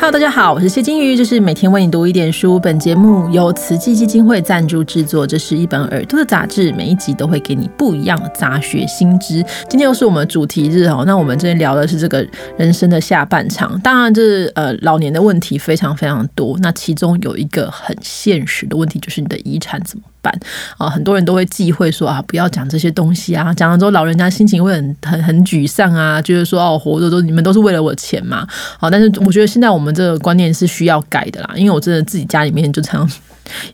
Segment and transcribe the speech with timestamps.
[0.00, 2.58] Hello，大家好，我是谢金鱼，这是每天为你读一点书。
[2.58, 9.44] 本节目由慈济基金会赞助制作，这是一本耳朵的杂志，每一集都会给你不一样的杂学新知。
[9.68, 12.26] 今天又是我们主题日哦，那我们这边聊的是这个
[12.56, 13.78] 人生的下半场。
[13.80, 20.32] 当然，这呃老年的问题非常非常多，那其中有一个很现实的问题，就是你的遗产怎么办
[20.78, 20.88] 啊？
[20.88, 28.46] 很多人都会忌讳说啊，不要讲这些东西啊，讲了之后老人家心情会很很很沮丧啊，就是说哦，活着都你们都是为了我钱嘛。
[28.78, 33.08] 好，但是我觉得现在我们这个观念是需要改的啦，因为我真的自己家里面就常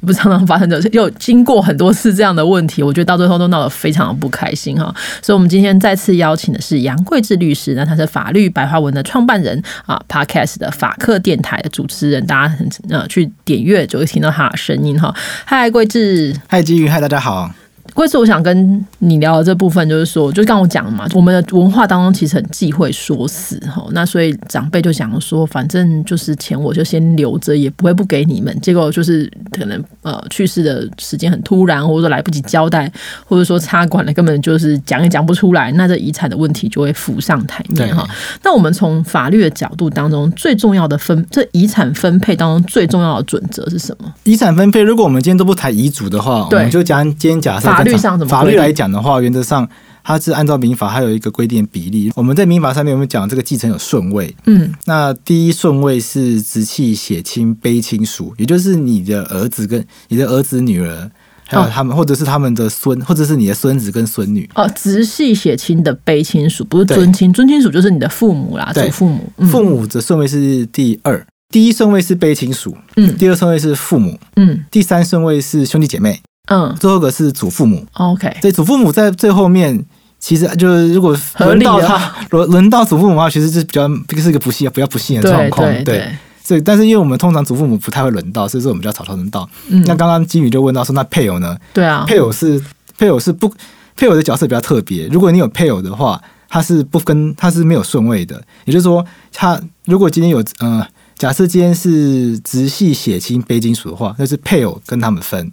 [0.01, 4.95] 也不常常发生的，又经过很多次这样的问题，我觉得到最后都闹得非常的不开心哈。
[5.23, 15.15] 所以，我们今天再次邀请的是杨贵志律师，那他是法律白话文的创办人啊，Podcast 的法客电台的主持人，大家很呃去点阅就会听到他的声音哈。
[15.45, 17.66] 嗨，贵志，嗨，金鱼，嗨，大家好。
[17.97, 28.55] 贵是，我想跟你聊的这部分，就是说，就刚我讲嘛，我们的文化当中其实很忌讳说死哈，那所以长辈就想说，反正就是钱我就先留着，也不会不给你们。
[28.61, 32.93] 结果就是可能呃去世的时间很突然，或者说来不及交代，
[33.25, 38.07] 或者说插管了，根本就是讲也讲不出来，那这遗产的问题就会浮上台面哈。
[38.43, 44.13] 那我们从法律的角度当中，最重要的分这遗产分配当中最重要的准则是什么？
[44.25, 47.67] 遗产分配，如果我们今天都不谈遗嘱的话，我们就讲今天假设。
[47.67, 48.31] 法律上怎么？
[48.31, 49.69] 法律来讲的话，原则上
[50.05, 52.13] 它是按照民法，还有一个规定比例。
[52.15, 54.35] 我们在民法上面，我们讲这个继承有顺位。
[54.47, 61.11] 嗯，那第一顺位是直系血亲卑亲属，也就是你的儿子跟你的儿子女儿，
[61.49, 64.49] 还有他们，或者是他们的孙，或者是你的孙子跟孙女。
[64.55, 69.33] 哦，直系血亲的卑亲属不是尊亲，尊亲属就是你的父母啦，祖父母。
[69.47, 76.21] 父母的顺位是第二，第一顺位是卑亲属，嗯，第二顺位是父母，嗯，第三顺位是兄弟姐妹。
[76.47, 79.85] 嗯，最后一个是祖父母，OK，所以祖父母在最后面，
[80.19, 86.09] 其实就是如果轮到他轮轮到祖父母的话，其实是比较这是一个不幸、比较不幸的状况，对。
[86.43, 89.49] 所以，但是因为我们通常祖父母不太会轮到，所以说我们叫草草轮到。
[89.85, 91.59] 那刚刚金宇就问到说，那配偶呢？
[91.75, 92.63] 对啊，配偶是
[92.97, 93.53] 配偶是不
[93.97, 95.09] 配偶的角色比较特别。
[95.09, 100.87] 如果你有配偶的话，他是不跟他是没有顺位的，也就是说，他如果今天有呃，
[101.19, 105.51] 假设今天是直系血亲卑金属的话，那是配偶跟他们分。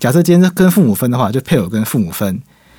[0.00, 2.34] 假设今天是跟父母分的话，就配偶跟父母分；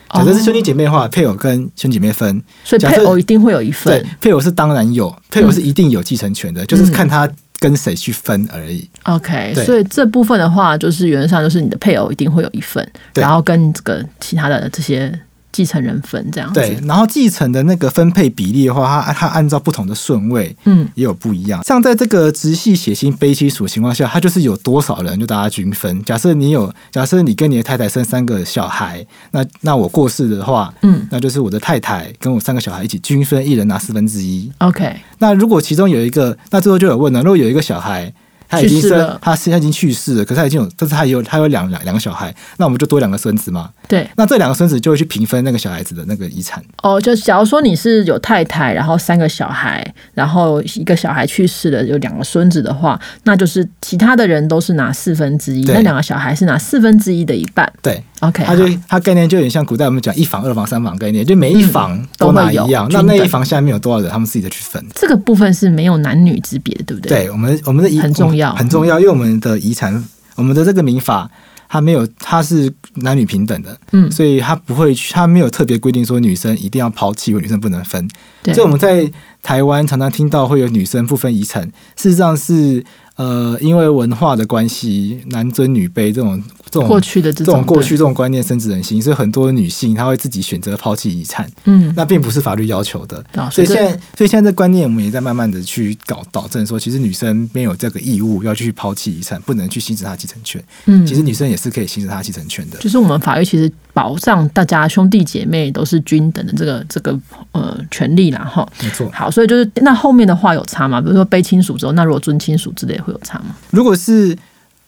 [0.10, 2.44] 假设是兄弟姐妹的话，配偶跟兄弟姐妹分。
[2.66, 4.02] 所以配偶一定会有一份。
[4.02, 7.30] 对，配偶是当然有，配偶是一定有继承权的，就是看他
[7.60, 8.90] 跟谁去分而已。
[9.04, 15.18] OK，所以这部分的话，就是原则上就是你的配偶一定会有一份，然后跟这个其他的这些。
[15.52, 21.62] 继承人分这样对，然后继承的那个分配比例的话，它它按照不同的顺位，嗯，也有不一样。
[21.64, 26.04] 像在这个直系血亲卑亲属情况下，它就是有多少人就大家均分。
[26.04, 34.52] 假设你有，假设你跟你的太太生三个小孩，那那我过世的话，嗯，那就是我的太太跟我三个小孩一起均分，一人拿四分之一。
[34.60, 38.14] OK，那如果其中有一个，那最后就有问了，如果有一个小孩。
[38.52, 43.70] 他已经生，他现在已经去世了，可是他已经有，但是他有他有两两两个小孩，那我们就多两个孙子嘛。
[43.88, 46.62] 对，那这两个孙子就会去平分那个小孩子的那个遗产。
[46.84, 49.82] 哦，就假如说你是有太太，然后三个小孩，
[50.14, 57.72] 然后一个小孩去世了，有两个孙子的话，那就是其他的人都是拿四分之一，那两个小孩是拿四分之一的一半。
[57.82, 58.04] 对。
[58.22, 62.88] OK，它就它概念就有点像古代我们讲一房、二房、三房概念，就每一房都拿一样。
[62.92, 64.84] 那那一房下面有多少人，他们自己的去分。
[64.94, 67.10] 这个部分是没有男女之别的，对不对？
[67.10, 70.04] 对，我们我们的遗很重要，很重要，因为我们的遗产，
[70.36, 71.28] 我们的这个民法，
[71.68, 78.08] 它没有，它是男女平等的，嗯，所以它不会，它没有特别规定说女生一定要抛弃，或女生不能分。
[78.46, 79.12] 所以我们在
[79.42, 81.64] 台湾常常听到会有女生不分遗产，
[81.96, 82.86] 事实上是。
[83.22, 91.48] 呃，因为文化的关系，男尊女卑这种这种过去的这种过去这种观念深植人心，所以很多女性她会自己选择抛弃遗产。
[91.66, 93.24] 嗯，那并不是法律要求的。
[93.52, 100.64] 所以现在，所以现在这观念我们也在慢慢的去搞导正，说其实女生没有这个义务要去抛弃遗产，不能去行使她继承权。
[100.86, 102.80] 嗯，其实女生也是可以行使她继承权的。
[102.80, 107.20] 就是我们法律其实保障大家兄弟姐妹都是均等的这个这个
[107.52, 108.66] 呃权利啦，哈。
[108.82, 109.10] 没错。
[109.12, 111.02] 好，所以就是那后面的话有差吗？
[111.02, 112.98] 比如说卑亲属之后，那如果尊亲属之类。
[113.02, 113.56] 会有差吗？
[113.72, 114.38] 如果是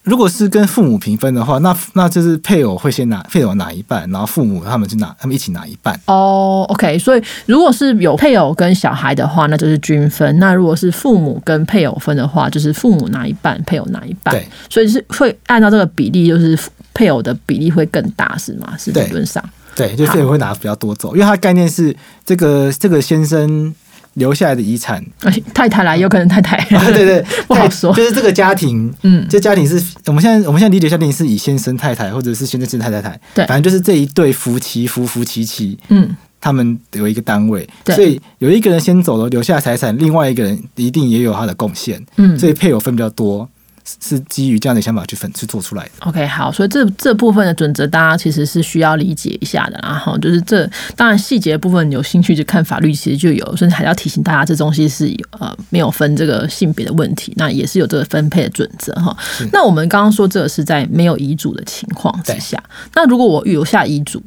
[0.04, 5.98] 如果是跟父母平分的话，那那就是配偶会先拿配偶拿一半，然后父母他们就拿他们一起拿一半。
[6.06, 14.32] 哦，OK，所以如果是有配偶跟小孩的话，那就是均分；那如果是父母跟配偶分的话，就是父母拿一半，配偶拿一半。
[14.32, 16.56] 对，所以是会按照这个比例，就是
[16.94, 18.74] 配偶的比例会更大，是吗？
[18.78, 19.44] 是理论上，
[19.74, 21.94] 对，就配偶会拿比较多走，因为它概念是
[22.24, 23.74] 这个这个先生。
[24.14, 25.04] 留下来的遗产，
[25.52, 26.56] 太太来，有可能太太。
[26.92, 27.92] 对 对， 不好说。
[27.94, 36.16] 就是这个家庭，嗯，这家庭是我们现在我们现在理解家庭是以先生太太或者是先生先太太太，对，反正就是这一对夫妻夫夫妻妻，嗯。
[36.40, 43.48] 他们有一个单位，对所以有一个人先走了，留下财产，另外一个人一定也有他的贡献，嗯所以配偶分比较多，
[43.84, 45.90] 是是基于这样的想法去分去做出来的。
[46.00, 49.90] OK，好，所以这这部分的准则，大家其实是需要理解一下的啦。
[49.90, 59.16] 然后就是这，当然细节部分有兴趣就看法律，其实就有，甚至还要提醒大家，这东西是呃没有分这个性别的问题，那也是有这个分配的准则哈。
[59.52, 62.62] 那我们刚刚说这个是在没有遗嘱的情况之下，
[62.94, 64.22] 那如果我留下遗嘱，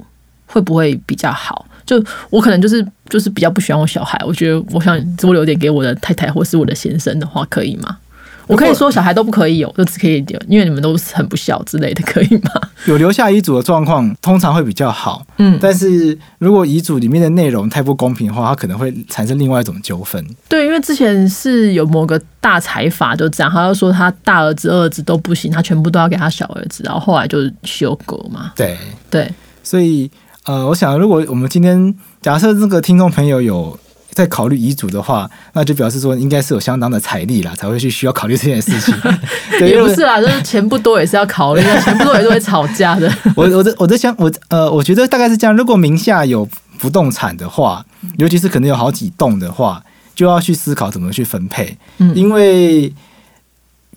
[0.45, 1.65] 会不会比较好？
[1.85, 7.97] 就我可能就是就是比较不喜欢我小孩，我觉得我想多留点给我的太太或是我的先生的话，可以吗？
[8.47, 12.51] 我可以说小孩都不可以有，就只可以有，因为你们都很不孝之类的，可以吗？
[12.85, 15.25] 有留下遗嘱的状况，通常会比较好。
[15.37, 20.25] 嗯，但是如果遗嘱里面的内容太不公平的话，它可能会产生另外一种纠纷。
[20.47, 28.53] 对，因为之前是有某个大财阀就这样，他就说他大儿子、二儿子都不行，他全部都要给他小儿子，然后后来就修改嘛。
[28.55, 28.77] 对，
[29.09, 29.29] 对，
[29.61, 30.09] 所以
[30.45, 33.77] 呃，我想如果我们今天假设这个听众朋友有
[34.17, 38.91] 在考虑遗嘱的话，那就表示说应该是有相当的财力啦，才会去需要考虑这件事情。
[39.59, 43.07] 对，也不是啦，就是钱不多也是要考虑的， 钱不多也是会吵架的。
[43.35, 45.55] 我我的我在想我呃，我觉得大概是这样。
[45.55, 46.49] 如果名下有
[46.79, 47.85] 不动产的话，
[48.17, 49.83] 尤其是可能有好几栋的话，
[50.15, 51.77] 就要去思考怎么去分配。
[51.99, 52.89] 嗯因为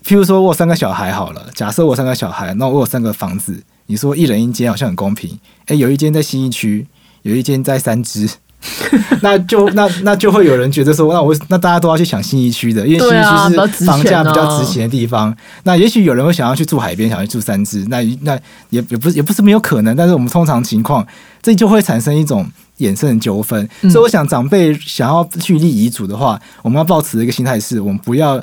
[0.05, 5.39] 譬如说我有三个小孩好了，假设我三个小孩，那我有三个房子，你说一人一间好像很公平。
[5.67, 6.85] 诶，有一间在新一区，
[7.23, 8.29] 有一间在三支。
[9.21, 15.35] 那就那那就会有人觉得说，那我那大家都要去抢新一区的，因为新一区是房价比较值钱的地方。
[15.63, 21.05] 那也许有人会想要去住海边，想要去住三芝，那那也也不是也不是没有可能，但是我们通常情况，
[21.41, 22.45] 这就会产生一种
[22.79, 23.67] 衍生的纠纷。
[23.81, 28.41] 嗯所以我想长辈想要去立遗嘱的话，我们要抱持的一个心态是，我们不要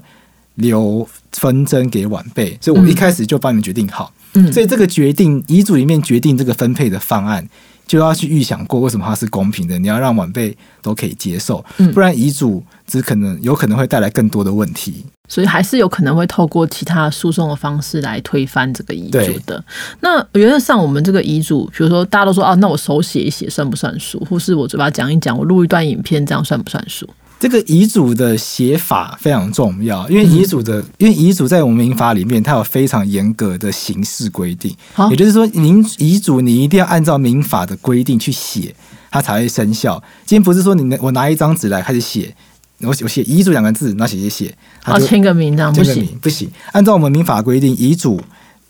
[0.57, 4.13] 留纷争给晚辈，所以我一开始就帮你们决定好。
[4.35, 7.49] 嗯，所以这个决定遗嘱里面决定这个分配的方案，
[7.89, 15.05] 就要去预想过为什么它是公平的，你要让晚辈都可以接受，嗯不然遗嘱只可能有可能会带来更多的问题。
[15.31, 19.63] 所以还是有可能会透过其他诉讼的方式来推翻这个遗嘱的。
[20.01, 24.19] 那原则上，我们这个遗嘱，比如说大家都说啊，那我手写一写算不算数？
[24.25, 27.07] 或是我嘴巴讲一讲，我录一段影片，这样算不算数？
[27.39, 38.75] 这个遗嘱的写法非常重要，因为遗嘱的，因为遗嘱在我们民法里面，它有非常严格的形式规定，好也就是说，您遗嘱你一定要按照民法的规定去写，
[39.11, 40.03] 它才会生效。
[40.27, 42.35] 今天不是说你我拿一张纸来开始写，
[42.81, 46.03] 我我写遗嘱两个字，然后写写写，它然后就签个名，这样不行。
[46.03, 46.51] 名不行。
[46.73, 48.21] 按照我们民法规定，遗嘱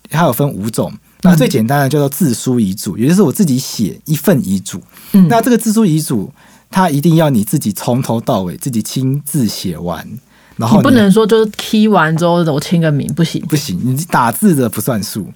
[0.09, 0.93] 它有分五种。
[1.21, 4.81] 那最简单的叫做自书遗嘱，也就是我自己写一份遗嘱。
[5.11, 6.31] 嗯那这个自书遗嘱，
[6.69, 10.07] 它一定要你自己从头到尾自己亲自写完，
[10.55, 13.41] 然后你不能说就是 key 完之后我签个名，不行。
[13.47, 15.27] 不行，你打字的不算数，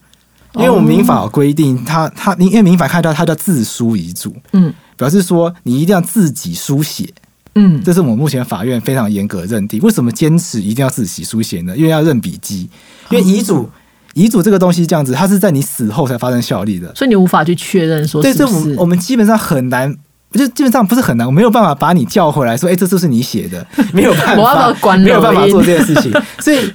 [0.56, 7.10] 因为我们民法有规定，它它因为民法看到它叫自书遗嘱，嗯表示说你一定要自己书写，
[7.56, 9.80] 嗯，这是我们目前法院非常严格的认定。
[9.82, 11.76] 为什么坚持一定要自己书写呢？
[11.76, 12.70] 因为要认笔记，
[13.10, 13.70] 因为遗嘱。
[14.16, 16.94] 遗嘱这个东西这样子，它是在你死后才发生效力的。
[16.94, 19.98] 所以你无法去确认说对，是我们我们基本上很难，
[20.40, 26.12] 就基本上不是很难，我没有办法把你叫回来说，哎、这就是你写的， 没有办我要把法它，关没有办法做这件事情。
[26.40, 26.74] 所以，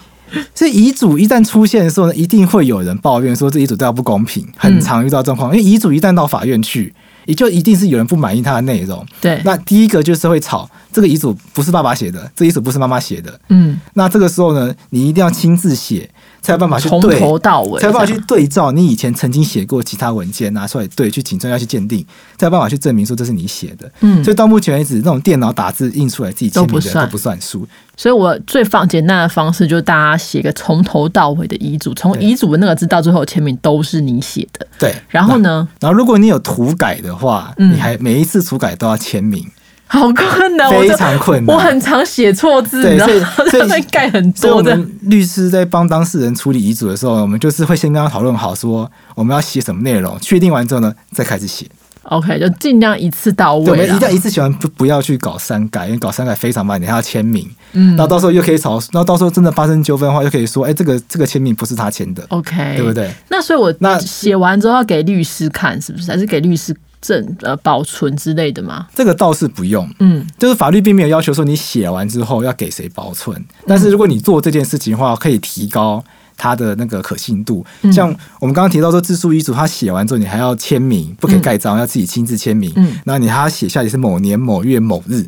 [0.55, 5.51] 所以遗嘱一旦出现的时候呢，一定会有人抱怨说这遗嘱对他不公平，很常遇到状况。
[5.51, 6.93] 因为遗嘱一旦到法院去，
[7.25, 9.05] 也就一定是有人不满意它的内容。
[9.21, 13.41] 对，那第一个就是会吵，这个遗嘱不是爸爸写的，这遗嘱不是妈妈写的。
[13.49, 16.09] 嗯，那这个时候呢，你一定要亲自写，
[16.49, 22.03] 才有办法去从对，头到尾才有办法去对照你以前曾经写过其他文件拿出来对，去请专家去鉴定，
[22.39, 23.93] 才有办法去证明说这是你写的。
[24.01, 24.25] 嗯。
[24.25, 27.05] 所以到目前为止，那种电脑打字印出来自己签名的都不算。
[27.05, 27.69] 都不算数。
[27.99, 32.23] 所以我最放简单的方式就是大家写个从头到尾的遗嘱，从对。
[32.23, 34.67] 遗嘱的那个字到最后签名都是你写的。
[34.79, 37.75] 对，然后呢，然后如果你有涂改的话，嗯。
[37.75, 39.45] 你还每一次涂改都要签名，
[39.89, 41.57] 好困难， 非常困难。
[41.57, 43.69] 我很常写错字，你知道对所以吗？
[43.69, 44.77] 所以 盖很多的。
[44.77, 51.67] 们律师在帮当事人处理遗嘱的时候，我们就是会先跟他讨论好，说我们要写什么内容，确定完之后呢，再开始写。
[52.05, 62.95] OK，就尽量一次到位，我们一定要一次写完，不不要去搞删改，因为搞删改非常慢，你还要签名，嗯然后到时候又可以吵，然后到时候真的发生纠纷的话，又可以说，哎，这个这个签名不是他签的，OK，对不？
[62.95, 63.11] 对？
[63.29, 66.11] 那所以我那写完之后要给律师看，是不是？
[66.11, 68.87] 还是给律师证呃保存之类的吗？
[68.95, 76.03] 这个倒是不用，嗯，就是法律并没有要求说你写完之后要给谁保存，但是如果你做这件事情的话，可以提高
[76.37, 77.65] 它的那个可信度。
[77.83, 77.93] 嗯。
[77.93, 82.73] 像我们刚刚提到说，自述遗嘱，他写完之后你还要签名，不可以盖章，要自己亲自签名。
[82.77, 82.99] 嗯。
[83.05, 85.25] 然后你还要写下你是某年某月某日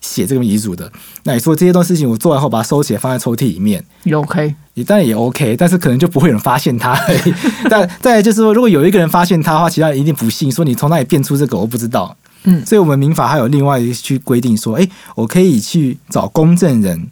[0.00, 0.90] 写这个遗嘱的。
[1.24, 3.84] 那你说这些东西情，我做完后把它收起来放在抽屉里面。
[4.04, 4.54] 也 OK。
[4.74, 7.34] 也当然也 OK，但是可能就不会有人发现它而已。
[7.68, 12.16] 但再来就是说，如果有一个人发现它的话，其他人一定不信，说你从哪里变出这个，我不知道。
[12.44, 17.08] 嗯所以我们民法还有另外一去规定说，哎、我可以去找公证人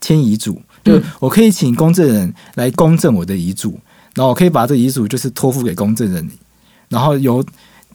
[0.00, 3.80] 签遗嘱，就嗯我可以请公证人来公证我的遗嘱，
[4.14, 6.30] 然后我可以把这个遗嘱就是托付给公证人，
[6.88, 7.44] 然后由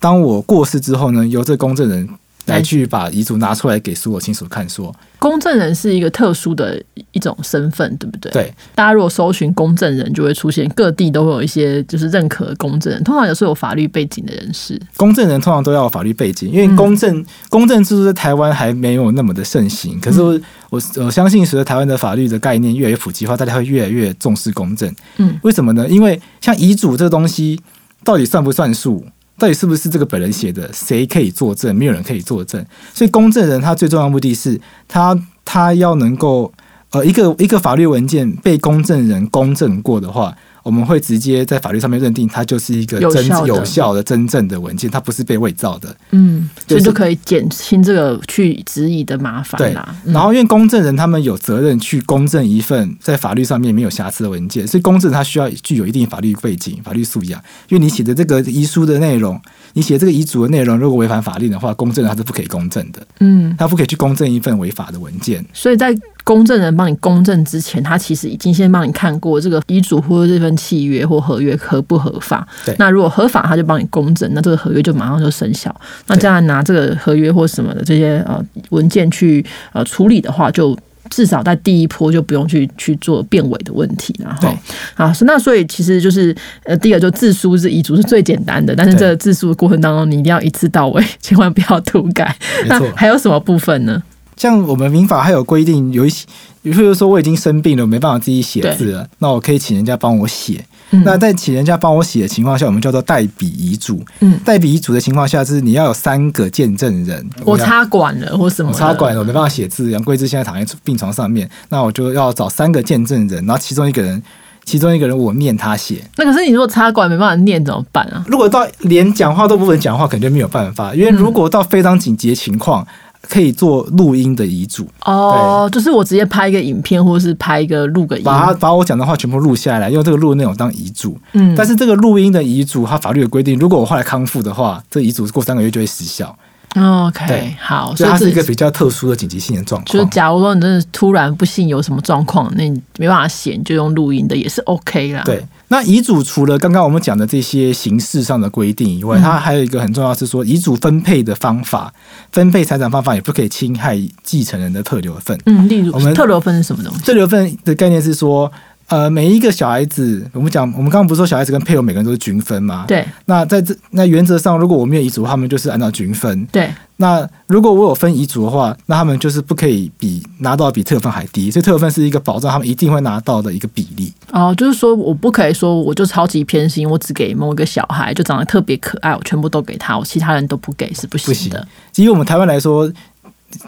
[0.01, 2.09] 当我过世之后呢，由这公证人
[2.45, 6.81] 来去把遗嘱拿出来给所有亲属看说，公证人是一个特殊的
[7.11, 8.31] 一种身份，对不对？。
[8.31, 14.79] 对大家如果搜寻公证人，就会出现各地都会有一些就是认可的公证人，通常也是有法律背景的人士。
[14.97, 19.97] 公证人通常都要有法律背景，因为公证、公证制度在台湾还没有那么的盛行。
[20.01, 24.93] 可是我、我我相信，随着台湾的法律的概念越来越普及化，大家会越来越重视公证。
[25.17, 25.87] 嗯，为什么呢？
[25.87, 27.61] 因为像遗嘱这个东西，
[28.03, 29.05] 到底算不算数？
[29.37, 30.71] 到底是不是这个本人写的？
[30.71, 31.75] 谁可以作证？
[31.75, 32.63] 没有人可以作证。
[32.93, 36.53] 所以公证人他最重要的目的是他他要能够
[36.91, 45.95] 呃一个一个法律文件被公证人公证过的话，我们会直接在法律上面认定它就是一个真有效的有效的真正的文件，它不是被伪造的。
[46.11, 49.95] 嗯，所以就可以减轻这个去质疑的麻烦对啦。
[50.05, 57.41] 嗯然后因为公证人他们有责任去公证一份在法律上面没有瑕疵的文件，所以公证他需要具有一定法律背景、法律素养。
[57.67, 59.39] 因为你写的这个遗书的内容，
[59.73, 65.43] 你写这个遗嘱的内容，如果违反法律的话，公证人他是不可以公证的，嗯，他不可以去公证一份违法的文件。
[65.51, 72.47] 所以在公证人帮你公证之前，他其实已经先帮你看过这个遗嘱或者这份契约或合约合不合法。
[72.65, 75.73] 对那如果合法，他就帮你公证，那这个合约就马上就生效。
[76.07, 80.77] 那这样拿这个合约或什么的这些呃文件去呃处理的话，就。
[81.09, 84.49] 至少在第一波就不用去去做变伪的问题了哈对。
[84.95, 92.35] 好，那所以其实就是呃，第一个就自书是遗嘱是最简单的，但是这个自书的过程当中，你一定要一次到位， 千万不要涂改。
[92.67, 94.01] 那还有什么部分呢？
[94.37, 96.25] 像我们民法还有规定，有一些，
[96.61, 100.65] 比如说我已经生病了，我没办法自己写字了，那我可以请人家帮我写。
[100.91, 103.99] 嗯那在请人家帮我写的情况下，我们叫做代笔遗嘱。
[104.19, 107.27] 嗯代笔遗嘱的情况下，是你要有三个见证人。
[107.43, 108.69] 我插管了或什么？
[108.71, 109.89] 我插管了，我没办法写字。
[109.89, 114.21] 杨贵枝现在躺在病床上面，那我就要找三个见证人，然后其中一个人，
[114.65, 116.03] 其中一个人我念他写。
[116.15, 118.23] 那可是你如果插管没办法念怎么办啊？
[118.27, 120.93] 如果到连讲话都不能讲话，肯定没有办法。
[120.93, 122.85] 因为如果到非常紧急的情况，
[123.29, 128.23] 可以做录音的遗嘱，哦，就是我直接拍一个影片，或者是拍一个录个音。
[128.23, 131.17] 把他把我讲的话全部录下来，用这个录的内容当遗嘱。
[131.31, 136.35] 嗯，但是这个录音的遗嘱，它法律有规定，如果我后来康复的话，这遗嘱过三个月就会失效。
[136.75, 140.05] OK 好，所以它是一这个比较特殊的紧急性的状况就是。
[140.07, 145.21] 假如说你真的突然不幸有什么状况，那你没办法写，你就用录音的也是 OK 啦。
[145.23, 151.91] 对，那遗嘱除了刚刚我们讲的这些形式上的规定以外，嗯它还有一个很重要是说，遗嘱分配的方法、
[152.31, 155.35] 分配财产方法也不可以侵害继承人的特留份。
[155.47, 157.01] 嗯，例如我们特留份是什么东西？
[157.01, 158.51] 特留份的概念是说，
[158.93, 162.85] 呃，每一个小孩子，我们讲，我们刚刚不是说小孩子跟配偶每个人都是均分吗？。
[162.87, 166.45] 对那在这那原则上，如果我没有遗嘱，他们就是按照均分。
[166.51, 174.13] 对，那如果我有分遗嘱的话，那他们就是不可以比拿到比特留份还低，所以特留份是一个保障他们一定会拿到的一个比例。
[174.31, 181.67] 哦，就是说我不可以说我就超级偏心，我只给某一个小孩，就长得特别可爱，我全部都给他，我其他人都不给是不不行行的。
[181.91, 182.87] 基于我们台湾来说，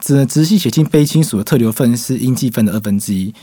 [0.01, 3.33] 只直系血亲非亲属的特留份是应继分的二分之一，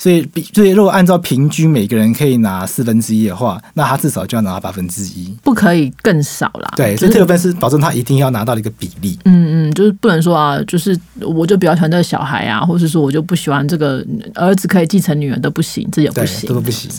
[0.00, 5.30] 所以比所以如果按照平均每个人可以拿四分之一的话，那他至少就要拿八分之一。
[5.42, 6.72] 不可以更少啦。
[6.74, 9.18] 对，就是所以特留分是保证他一定要拿到的一个比例。
[9.26, 14.02] 嗯嗯，就是不能说啊，就是我就比较喜欢这个小孩啊，或是说我就不喜欢这个
[14.34, 16.90] 儿子可以继承女儿都不行，这也不，行，这都不行。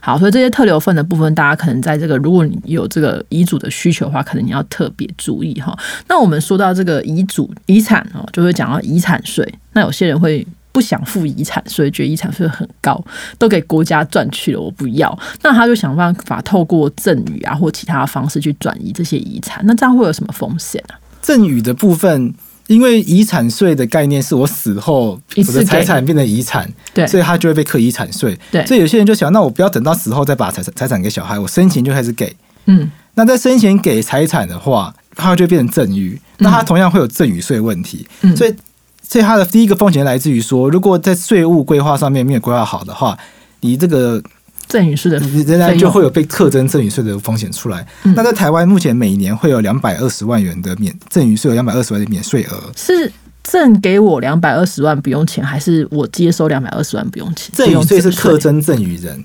[0.00, 5.78] 好，所以这些特留份的部分，大家可能在这个如果你有这个遗嘱的需求的话，可能你要特别注意哈。
[6.08, 9.48] 那我们说到这个遗嘱遗产哦，就会讲到遗产税。
[9.74, 10.44] 那有些人会。
[10.72, 13.02] 不想付遗产税，觉得遗产税很高，
[13.38, 15.18] 都给国家赚去了，我不要。
[15.42, 19.60] 那他就想办法透过赠与啊或其他的方式去转移这些遗产。
[19.64, 20.94] 那这样会有什么风险啊？
[21.20, 22.32] 赠与的部分，
[22.68, 28.38] 因为遗产税的概念是我死后我的财产变成遗产，对所以他就会被课遗产税。
[28.50, 32.34] 对所以有些人就想，那我不要等到死后再把财产财产给小孩，我生前就开始给。
[32.66, 38.06] 嗯，那在生前给财产的话，他就会变成赠与，那他同样会有赠与税问题。
[38.20, 38.54] 嗯所以，
[39.02, 43.18] 所以它的第一个风险来自于说，如果在税务规划上面没有规划好的话，
[43.60, 44.22] 你这个
[44.66, 47.86] 赠与税的你仍然就会有被特征赠与税的风险出来。
[48.04, 52.70] 嗯那在台湾目前每年会有两百二十万元的免赠与税，有两百二十万的免税额。
[52.76, 53.10] 是
[53.44, 57.50] 赠给我两百二十万不用钱，还是我接收两百二十万不用钱？
[57.54, 59.24] 赠与税是不用课征赠与人，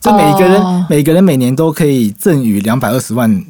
[0.00, 3.44] 就每个人、哦每个人每年都可以赠与两百二十万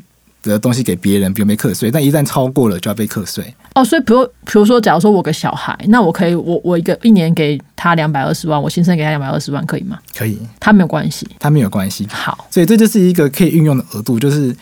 [0.51, 1.91] 的东西给别人，比如被课税。
[1.91, 3.55] 但一旦超过了，就要被课税。
[3.75, 9.99] 哦，所以比如比如说，假如说我个小孩，那我可以我我一个一年给他两百二十万，我先生给他两百二十万，可以吗？
[10.17, 11.29] 可以，他没有关系。
[11.39, 12.07] 他没有关系。
[12.11, 14.55] 好，所以这就是一个可以运用的额度，就是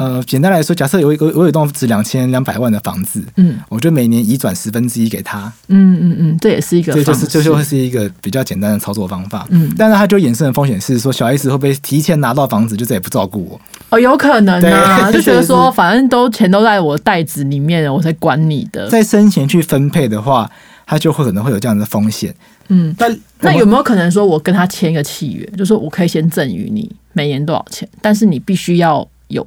[0.00, 9.46] 呃，简单来说，假设有一个我有一栋值两千两百万的房子，嗯我就每年移转十分之一给他，嗯嗯嗯，这也是一个这就是这就会是一个比较简单的操作方法。
[9.50, 13.60] 嗯但是它就衍生的风险是说，小 S 会不会提前拿到房子就再也不照顾我？
[13.90, 18.88] 哦，有可能啊，对 就觉得说反正都钱都在我袋子里面，我才管你的。
[18.88, 20.50] 在生前去分配的话，
[20.86, 22.34] 它就会可能会有这样的风险。
[22.68, 29.46] 嗯，但那有没有可能说我跟他签一个契约，就说我可以先赠予你每年多少钱，但是你必须要有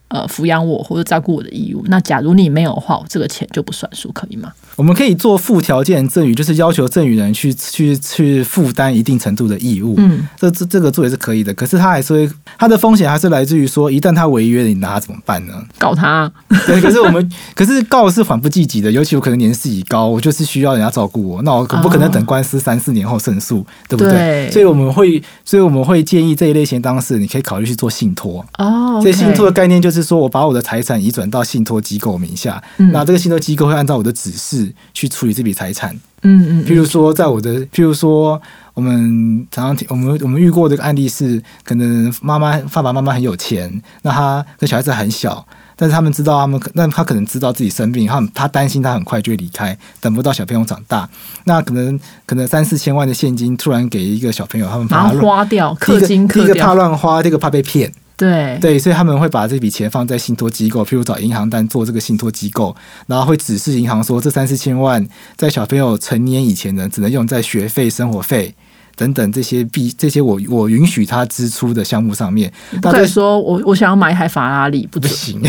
[0.11, 1.83] 呃抚养我或者照顾我的义务。
[1.87, 4.51] 那假如你没有的话，我这个钱就不算数，可以吗？
[4.75, 9.95] 我们可以做附条件赠与，就是要求赠与人去去去负担一定程度的义务。
[9.97, 15.53] 嗯，这这这个做也是可以的，可是他还是会，他的风险还是来自于说，一旦他违约了，你拿他怎么办呢？
[15.77, 16.31] 告他。
[16.67, 24.11] 对，可是我们可是告是缓不济急的，尤其我可能年事已高，我就是需要人家照顾我，那我可不可能等官司三四年后胜诉，对不对？
[24.11, 28.43] 对所以我们会，所以我们会建议这一类型当事人，你可以考虑去做信托。
[28.57, 35.97] 哦，所以信托的概念就是说我把我的财产移转到信托机构名下，嗯那这个信托机构会按照我的指示去处理这笔财产。
[36.23, 38.39] 嗯嗯，譬如说，在我的，譬如说，
[38.75, 45.43] 我们常常听我们我们遇过的案例是，可能妈妈爸爸妈妈很有钱，那他跟小孩子很小，
[45.75, 51.09] 但是他们知道他们可，那他可能知道自己生病，他很他担心他很快就会离开，等不到小朋友长大，
[51.45, 57.91] 那可能可能三四千万的现金突然给一个小朋友，他们马上怕他乱花掉，第一个氪金第一个怕，乱花，第二个怕被骗。
[58.21, 62.75] 对对，所以他们会把这笔钱放在信托机构，譬如找银行单做这个信托机构，
[63.07, 65.03] 然后会指示银行说，这三四千万
[65.35, 68.53] 在小朋友成年以前呢，只能用在学费、生活费
[68.95, 72.51] 等等这些必这些我我允许他支出的项目上面。
[72.81, 75.09] 不可以那这说我我想要买一台法拉利，不准。
[75.09, 75.41] 不行，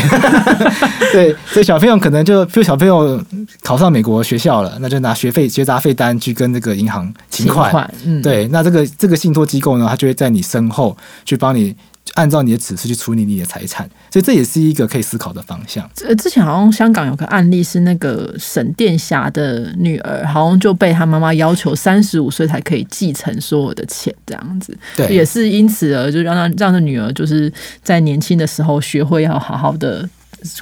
[1.13, 3.23] 对，所以小朋友可能就，比如小朋友
[3.61, 7.69] 考上美国学校了，那就拿学费、学杂费单去跟这个银行请款。
[7.69, 11.75] 款，嗯，对，那这个这个信托机构呢，他就会在你身后去帮你
[12.15, 15.89] 按照你的指示去处理你的财产，所以这也是一个可以思考的方向。
[16.05, 30.07] 呃，之前好像香港有个案例是那个沈殿霞的女儿，好像就被她妈妈要求三十五岁才可以继承所有的钱，这样子，对，也是因此而就让她让她女儿就是在年轻的时候学会要好好的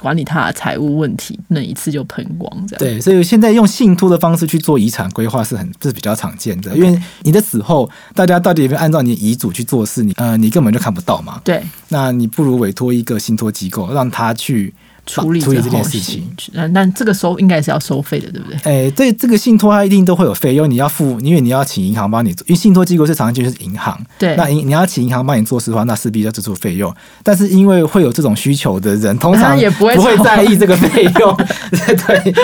[0.00, 2.78] 管理他的财务问题，不能一次就喷光这样。
[2.78, 11.40] 对，所以现在用信托的方式去做遗产规划是很是比较常见的，因为你的死后，大家到底有没有按照你的遗嘱去做事，你呃你根本就看不到嘛。
[11.44, 14.72] 对，那你不如委托一个信托机构，让他去
[15.06, 16.30] 处理处理这件事情。
[16.52, 18.58] 那那这个收应该是要收费的，对不对？
[18.64, 26.94] 哎，这这个信托它一定都会有费用，你要付，因为你要请银行帮你做，因为信托机构最常见就是银行，对，那银你要请银行帮你做事的话，那势必要支出费用。
[27.22, 31.36] 但是因为会有这种需求的人， 通常也不会吵在意这个费用，
[31.70, 32.34] 对对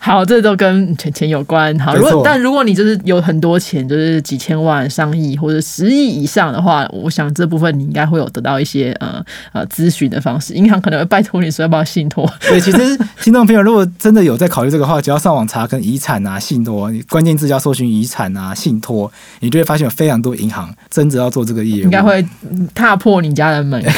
[0.00, 1.76] 好，这都跟钱钱有关。
[1.78, 10.52] 好，如果但如果你就是有很多钱，就是几千万、上亿或者十亿以上的话，我想这部分你应该会有得到一些呃呃咨询的方式。
[10.54, 12.30] 银行可能会拜托你说要不要信托。
[12.42, 12.60] 对。
[12.60, 12.78] 其实
[13.20, 22.20] 听众朋友如果真的有在考虑这个话，只要上网查跟遗产啊、信托，你关键字要搜寻遗产啊、信托，你就会发现有非常多银行真的要做这个业务，应该会
[22.50, 23.82] 嗯踏破你家的门。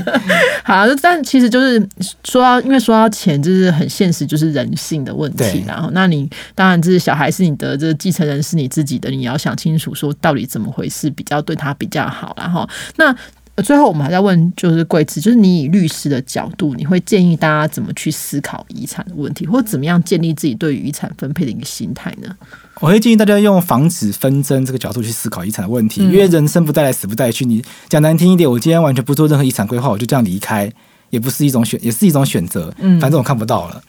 [0.64, 1.84] 好，但其实就是
[2.24, 5.64] 说到，因为说到钱，就是很现实，就是人性的问题。
[5.66, 12.36] 然后，那你当然就是小孩是你的，这继承人是你自己的，你要想清楚说到底怎么回事，比较对他比较好。
[12.38, 13.14] 然后，那呃
[13.62, 22.34] 最后我们还在问，就是贵子，就是你以律师的角度，你会建议大家怎么去思考遗产的问题，或者怎么样建立自己对于遗产分配的一个心态呢？
[22.80, 27.44] 我会建议大家用防止纷争这个角度去思考遗产的问题，嗯因为人生不带来，死不带去。
[27.44, 30.72] 你讲难听一点，我今天完全不做任何遗产规划，我就这样离开，
[31.10, 32.72] 也不是一种选，也是一种选择。
[32.78, 33.82] 嗯反正我看不到了。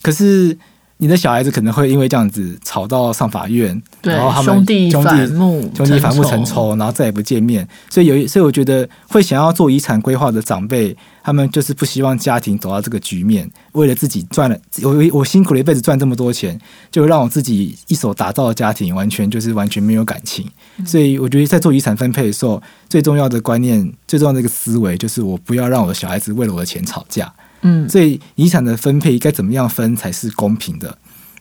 [0.00, 0.56] 可是
[1.00, 7.66] 你的小孩子可能会因为这样子吵到上法院，然后他，们兄弟兄反目，兄弟反目成仇，然后再也不见面。
[7.88, 20.44] 所以有一，所以我觉得会想要做遗产规划的长辈，他们就是不希望家庭走到这个局面，为了自己赚了，我我辛苦了一辈子赚这么多钱，就让我自己一手打造的家庭，完全就是完全没有感情。
[20.84, 27.32] 所以我觉得在做遗产分配的时候，最重要的观念、最重要的一个思维，就是我不要让我的小孩子为了我的钱吵架。
[27.62, 30.96] 嗯，所以遗产的分配该怎么样分才是公平的？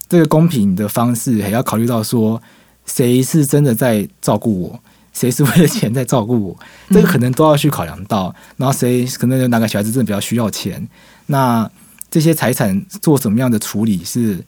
[0.10, 2.42] 这个公平的方式还要考虑到说，
[2.86, 4.80] 谁是真的在照顾我，
[5.12, 8.34] 谁是为了钱在照顾我，这个可能都要去考量到。
[8.56, 10.88] 然后谁可能有哪个小孩子真的比较需要钱，
[11.26, 11.70] 那
[12.10, 14.42] 这些财产做什么样的处理是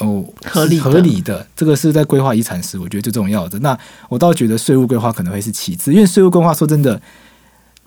[0.00, 1.46] 哦合理合理的？
[1.54, 3.56] 这个是在规划遗产时，我觉得最重要的。
[3.60, 7.00] 那我倒觉得税务规划可能会是其次，因为税务规划说真的，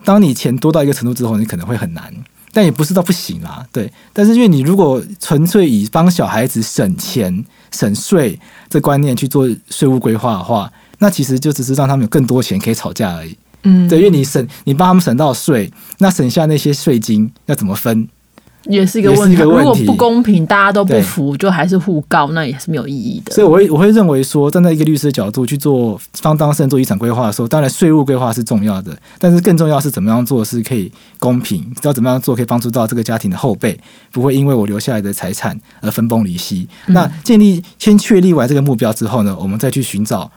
[0.02, 2.10] 当你钱多到一个程度之后，你可能会很难。
[2.52, 3.92] 但也不是到不行啦，对。
[4.12, 13.36] 但是因为你如果纯粹以帮小孩子省钱、省税这观念去做税务规划的话，那其实就只是让他们有更多钱可以吵架而已。
[13.64, 18.08] 嗯，对，因为你省你帮他们省到税，那省下那些税金要怎么分？
[18.68, 19.36] 也是一个问题。
[19.36, 23.34] 如果不公平，大家都不服，就还是互告，那也是没有意义的。
[23.34, 33.78] 所以我会我会认为说，站在一个律师的角度去做帮当事人做遗产规划的时候，当然税务规划是重要的，但是更重要是怎么样做是可以公平，知道怎么样做可以帮助到这个家庭的后辈，
[34.12, 36.68] 不会因为我留下来的财产而分崩离析。
[36.86, 40.30] 嗯那建立先确立完这个目标之后呢，我们再去寻找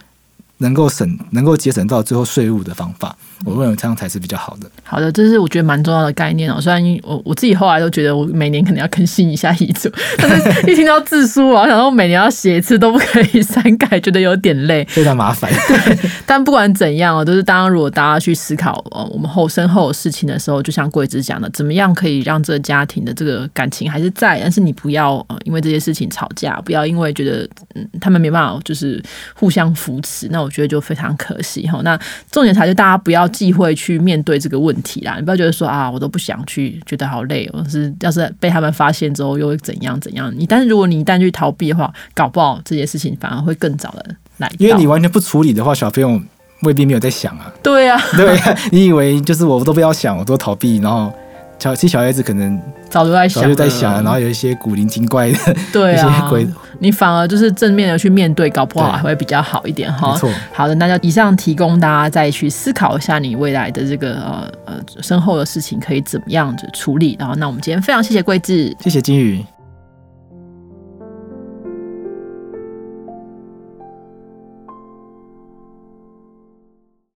[0.61, 4.69] 能够省能够节省到最后税务的方法，我认为这样才是比较好的。
[4.83, 6.59] 好的，这是我觉得蛮重要的概念哦。
[6.61, 14.85] 虽然我我自己后来都觉得我每年可能要更新一下遗嘱， 但是一听到自书我，想说每年要写一次都不可以删改，觉得有点累。
[14.85, 15.51] 非常麻烦，
[16.25, 29.01] 但不管怎样哦，都是当如果大家去思考呃我们后身后的事情的时候，就像桂枝讲的，怎么样可以让这个家庭的这个感情还是在，但是你不要呃因为这些事情吵架，不要因为觉得嗯他们没办法就是
[29.33, 31.79] 互相扶持，那我觉得就非常可惜哈。
[31.83, 40.31] 那重点才是大家不要忌讳去面对这个问题啦，你不要觉得说啊我都不想去，觉得好累我，是要是被他们发现之后又会怎样怎样？
[40.37, 44.05] 你但是如果你一旦去逃避的话，搞不好这些事情反而会更早的
[44.37, 46.21] 来，因为你完全不处理的话，小朋友
[46.63, 47.51] 未必没有在想啊。
[47.63, 47.99] 对啊。
[48.15, 48.39] 对，
[48.71, 51.13] 你以为就是我都不要想，我都逃避，然后
[51.61, 56.47] 小其实小孩子可能早就在想，早就在想，然后有一些古灵精怪的 一些对啊鬼，，
[56.79, 60.17] 你反而就是正面的去面对，搞不好对还会比较好一点哈没。
[60.17, 60.31] 错。
[60.51, 67.15] 好的，那就以上提供大家再去思考一下你未来的这个呃呃身后的事情可以怎么样子处理。
[67.19, 68.75] 然后，那我们今天非常谢谢桂智。
[68.79, 69.45] 谢谢金宇。